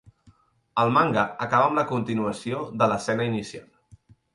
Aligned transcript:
El 0.83 0.93
manga 0.95 1.27
acaba 1.47 1.69
amb 1.69 1.79
la 1.83 1.85
continuació 1.95 2.67
de 2.83 2.93
l'escena 2.93 3.33
inicial. 3.33 3.75